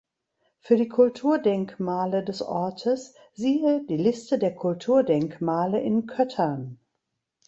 [0.57, 6.79] Für die Kulturdenkmale des Ortes siehe die Liste der Kulturdenkmale in Köttern.